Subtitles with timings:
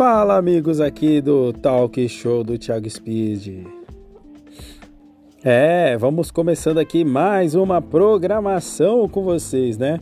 [0.00, 3.66] Fala, amigos aqui do Talk Show do Thiago Speed.
[5.44, 10.00] É, vamos começando aqui mais uma programação com vocês, né?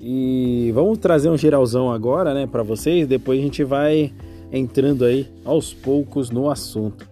[0.00, 3.06] E vamos trazer um geralzão agora, né, para vocês.
[3.06, 4.12] Depois a gente vai
[4.50, 7.08] entrando aí aos poucos no assunto.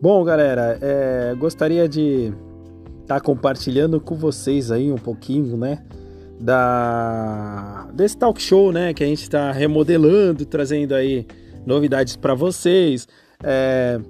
[0.00, 2.32] Bom, galera, é, gostaria de
[3.02, 5.84] estar tá compartilhando com vocês aí um pouquinho, né?
[6.42, 11.24] Da desse talk show, né, que a gente está remodelando, trazendo aí
[11.64, 13.06] novidades para vocês.
[13.44, 14.00] É,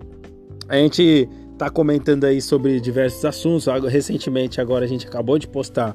[0.69, 3.67] a gente está comentando aí sobre diversos assuntos.
[3.89, 5.95] Recentemente, agora a gente acabou de postar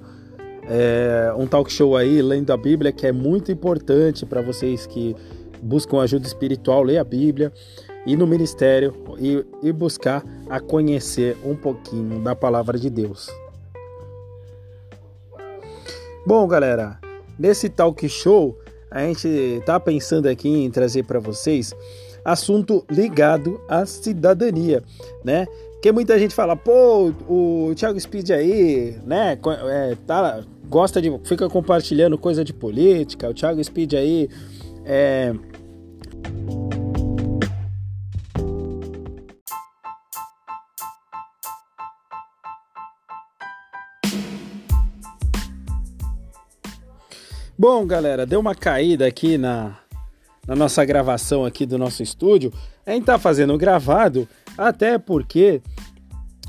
[0.69, 5.15] é, um talk show aí lendo a Bíblia que é muito importante para vocês que
[5.61, 7.51] buscam ajuda espiritual, ler a Bíblia
[8.05, 13.27] e no ministério e, e buscar a conhecer um pouquinho da palavra de Deus.
[16.27, 16.99] Bom, galera,
[17.39, 18.59] nesse talk show
[18.91, 21.73] a gente tá pensando aqui em trazer para vocês
[22.25, 24.83] assunto ligado à cidadania,
[25.23, 25.45] né?
[25.81, 31.47] Que muita gente fala, pô, o Thiago Speed aí, né, é, tá, gosta de, fica
[31.47, 34.29] compartilhando coisa de política, o Thiago Speed aí
[34.83, 35.33] é,
[47.69, 49.77] Bom, galera, deu uma caída aqui na,
[50.47, 52.49] na nossa gravação aqui do nosso estúdio.
[52.85, 54.25] A gente tá fazendo gravado,
[54.57, 55.61] até porque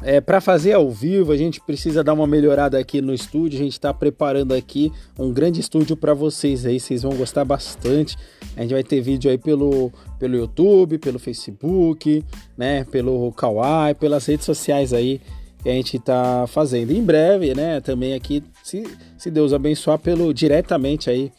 [0.00, 3.58] é, para fazer ao vivo a gente precisa dar uma melhorada aqui no estúdio.
[3.58, 8.16] A gente está preparando aqui um grande estúdio para vocês aí, vocês vão gostar bastante.
[8.56, 12.24] A gente vai ter vídeo aí pelo, pelo YouTube, pelo Facebook,
[12.56, 15.20] né, pelo Kawaii, pelas redes sociais aí
[15.62, 16.92] que a gente está fazendo.
[16.92, 18.84] Em breve, né, também aqui, se,
[19.16, 21.32] se Deus abençoar, pelo diretamente aí,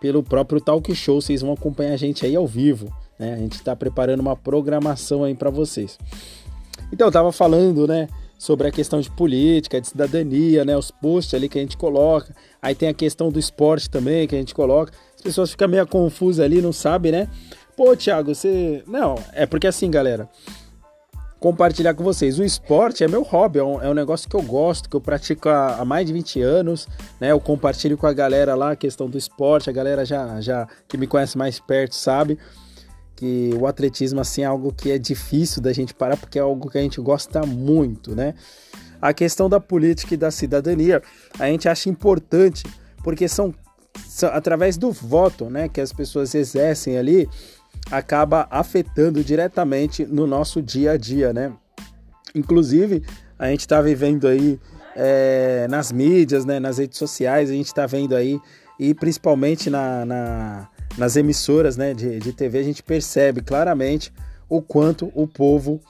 [0.00, 3.34] pelo próprio Talk Show, vocês vão acompanhar a gente aí ao vivo, né?
[3.34, 5.98] A gente está preparando uma programação aí para vocês.
[6.92, 11.32] Então, eu tava falando, né, sobre a questão de política, de cidadania, né, os posts
[11.34, 12.34] ali que a gente coloca.
[12.60, 14.92] Aí tem a questão do esporte também que a gente coloca.
[15.14, 17.28] As pessoas ficam meio confusas ali, não sabem, né?
[17.76, 18.82] Pô, Thiago, você.
[18.86, 20.28] Não, é porque assim, galera
[21.42, 22.38] compartilhar com vocês.
[22.38, 25.00] O esporte é meu hobby, é um, é um negócio que eu gosto, que eu
[25.00, 26.86] pratico há, há, mais de 20 anos,
[27.20, 27.32] né?
[27.32, 30.96] Eu compartilho com a galera lá a questão do esporte, a galera já, já que
[30.96, 32.38] me conhece mais perto sabe
[33.16, 36.70] que o atletismo assim é algo que é difícil da gente parar porque é algo
[36.70, 38.34] que a gente gosta muito, né?
[39.00, 41.02] A questão da política e da cidadania,
[41.40, 42.62] a gente acha importante
[43.02, 43.52] porque são,
[44.06, 47.28] são através do voto, né, que as pessoas exercem ali,
[47.90, 51.52] acaba afetando diretamente no nosso dia a dia, né?
[52.34, 53.02] Inclusive,
[53.38, 54.58] a gente está vivendo aí
[54.96, 58.40] é, nas mídias, né, nas redes sociais, a gente está vendo aí,
[58.78, 64.12] e principalmente na, na, nas emissoras né, de, de TV, a gente percebe claramente
[64.56, 65.80] o quanto o povo,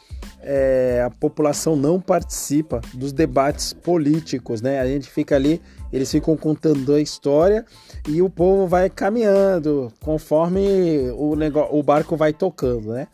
[0.41, 4.81] é, a população não participa dos debates políticos, né?
[4.81, 5.61] A gente fica ali
[5.93, 7.67] eles ficam contando a história
[8.09, 13.09] e o povo vai caminhando conforme o, negócio, o barco vai tocando, né?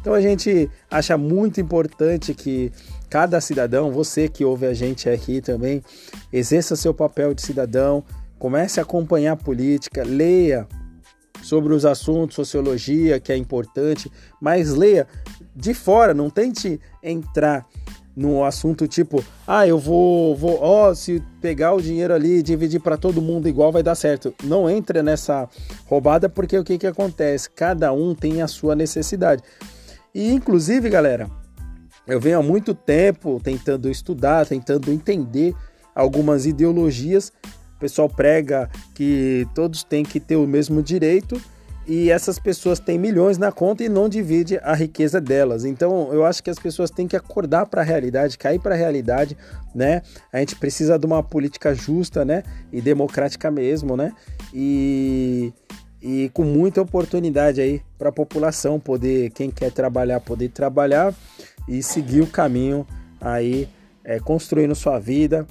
[0.00, 2.72] Então a gente acha muito importante que
[3.08, 5.82] cada cidadão, você que ouve a gente aqui também,
[6.32, 8.02] exerça seu papel de cidadão,
[8.38, 10.66] comece a acompanhar a política, leia
[11.42, 14.10] sobre os assuntos, sociologia, que é importante,
[14.40, 15.06] mas leia
[15.54, 17.66] de fora, não tente entrar
[18.16, 22.42] no assunto tipo, ah, eu vou, vou, ó, oh, se pegar o dinheiro ali e
[22.42, 24.34] dividir para todo mundo igual vai dar certo.
[24.42, 25.46] Não entre nessa
[25.84, 27.50] roubada porque o que que acontece?
[27.50, 29.42] Cada um tem a sua necessidade.
[30.14, 31.30] E inclusive, galera,
[32.06, 35.54] eu venho há muito tempo tentando estudar, tentando entender
[35.94, 37.30] algumas ideologias.
[37.86, 41.40] Pessoal prega que todos têm que ter o mesmo direito
[41.86, 45.64] e essas pessoas têm milhões na conta e não divide a riqueza delas.
[45.64, 48.76] Então, eu acho que as pessoas têm que acordar para a realidade, cair para a
[48.76, 49.36] realidade,
[49.72, 50.02] né?
[50.32, 52.42] A gente precisa de uma política justa, né?
[52.72, 54.12] E democrática mesmo, né?
[54.52, 55.52] E,
[56.02, 61.14] e com muita oportunidade aí para a população poder, quem quer trabalhar, poder trabalhar
[61.68, 62.84] e seguir o caminho
[63.20, 63.68] aí,
[64.02, 65.46] é, construindo sua vida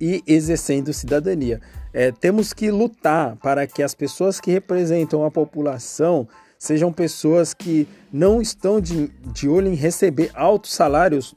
[0.00, 1.60] e exercendo cidadania.
[1.92, 6.28] É, temos que lutar para que as pessoas que representam a população
[6.58, 11.34] sejam pessoas que não estão de, de olho em receber altos salários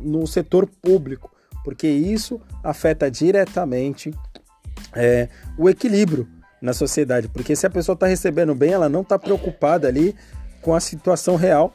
[0.00, 1.30] no setor público,
[1.62, 4.12] porque isso afeta diretamente
[4.94, 5.28] é,
[5.58, 6.26] o equilíbrio
[6.62, 7.28] na sociedade.
[7.28, 10.16] Porque se a pessoa está recebendo bem, ela não está preocupada ali
[10.62, 11.74] com a situação real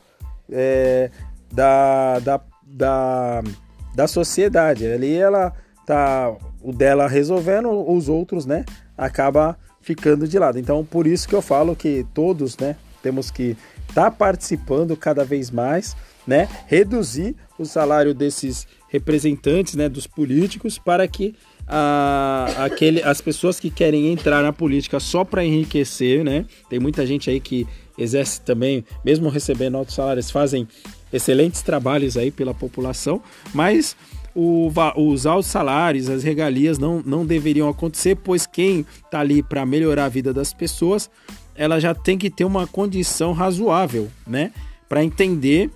[0.52, 1.12] é,
[1.54, 3.44] da, da, da,
[3.94, 4.88] da sociedade.
[4.88, 5.54] Ali ela
[5.90, 8.66] tá o dela resolvendo, os outros, né,
[8.98, 10.60] acaba ficando de lado.
[10.60, 13.56] Então, por isso que eu falo que todos, né, temos que
[13.88, 15.96] estar tá participando cada vez mais,
[16.28, 21.34] né, reduzir o salário desses representantes, né, dos políticos, para que
[21.68, 27.06] a, aquele, as pessoas que querem entrar na política só para enriquecer, né, tem muita
[27.06, 30.68] gente aí que exerce também, mesmo recebendo altos salários, fazem
[31.12, 33.22] excelentes trabalhos aí pela população,
[33.54, 33.96] mas
[34.36, 39.66] o, os altos salários, as regalias não, não deveriam acontecer, pois quem está ali para
[39.66, 41.10] melhorar a vida das pessoas,
[41.56, 44.52] ela já tem que ter uma condição razoável, né?
[44.88, 45.70] Para entender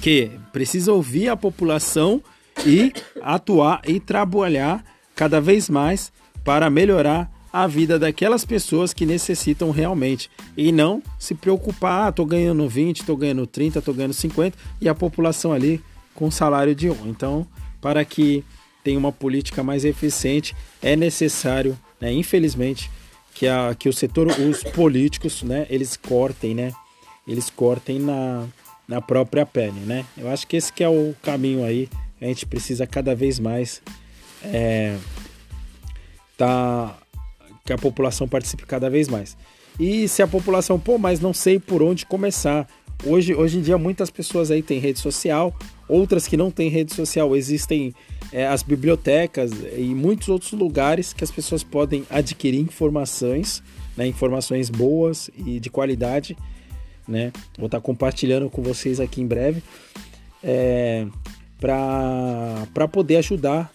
[0.00, 2.22] que precisa ouvir a população
[2.66, 2.92] e
[3.22, 4.84] atuar e trabalhar
[5.14, 6.12] cada vez mais
[6.42, 12.26] para melhorar a vida daquelas pessoas que necessitam realmente e não se preocupar, ah, tô
[12.26, 15.80] ganhando 20, tô ganhando 30, tô ganhando 50 e a população ali
[16.14, 17.06] com salário de 1.
[17.06, 17.46] Então,
[17.80, 18.44] para que
[18.82, 22.90] tenha uma política mais eficiente, é necessário, né, infelizmente,
[23.34, 26.72] que, a, que o setor, os políticos, né, eles cortem, né,
[27.26, 28.46] eles cortem na,
[28.86, 30.04] na própria pele, né.
[30.16, 31.88] Eu acho que esse que é o caminho aí,
[32.20, 33.82] a gente precisa cada vez mais
[34.42, 34.96] é,
[36.36, 36.96] tá
[37.64, 39.36] que a população participe cada vez mais.
[39.78, 42.68] E se a população, pô, mas não sei por onde começar.
[43.04, 45.54] Hoje, hoje em dia muitas pessoas aí têm rede social,
[45.88, 47.34] outras que não têm rede social.
[47.36, 47.94] Existem
[48.32, 53.62] é, as bibliotecas e muitos outros lugares que as pessoas podem adquirir informações,
[53.96, 56.36] né, informações boas e de qualidade.
[57.06, 57.32] Né?
[57.58, 59.62] Vou estar compartilhando com vocês aqui em breve
[60.42, 61.06] é,
[61.60, 63.70] para poder ajudar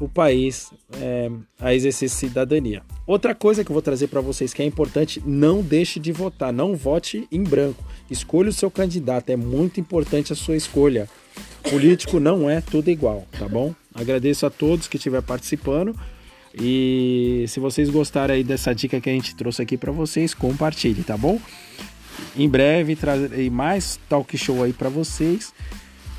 [0.00, 1.30] o país é,
[1.60, 2.82] a exercer cidadania.
[3.06, 6.52] Outra coisa que eu vou trazer para vocês que é importante, não deixe de votar,
[6.52, 7.84] não vote em branco.
[8.10, 11.08] Escolha o seu candidato, é muito importante a sua escolha.
[11.62, 13.74] Político não é tudo igual, tá bom?
[13.94, 15.94] Agradeço a todos que estiver participando
[16.54, 21.02] e se vocês gostarem aí dessa dica que a gente trouxe aqui para vocês, compartilhe,
[21.02, 21.38] tá bom?
[22.36, 25.52] Em breve trarei mais talk show aí para vocês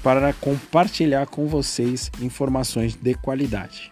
[0.04, 3.92] para compartilhar com vocês informações de qualidade.